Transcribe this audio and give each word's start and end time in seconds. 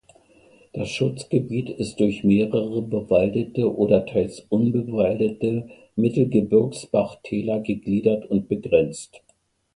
Das 0.73 0.89
Schutzgebiet 0.89 1.69
ist 1.69 1.99
durch 1.99 2.23
mehrere 2.23 2.81
bewaldete 2.81 3.71
oder 3.71 4.03
teils 4.07 4.39
unbewaldte 4.49 5.69
Mittelgebirgsbachtäler 5.95 7.59
gegliedert 7.59 8.25
und 8.27 8.49
begrenzt. 8.49 9.21